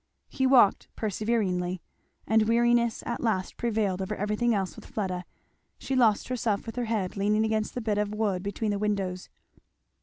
He 0.29 0.47
walked 0.47 0.87
perseveringly; 0.95 1.79
and 2.25 2.47
weariness 2.49 3.03
at 3.05 3.21
last 3.21 3.55
prevailed 3.55 4.01
over 4.01 4.15
everything 4.15 4.51
else 4.55 4.75
with 4.75 4.87
Fleda; 4.87 5.25
she 5.77 5.95
lost 5.95 6.27
herself 6.29 6.65
with 6.65 6.75
her 6.75 6.85
head 6.85 7.15
leaning 7.15 7.45
against 7.45 7.75
the 7.75 7.81
bit 7.81 7.99
of 7.99 8.11
wood 8.11 8.41
between 8.41 8.71
the 8.71 8.79
windows. 8.79 9.29